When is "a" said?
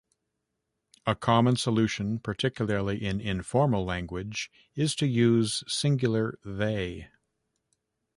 1.05-1.13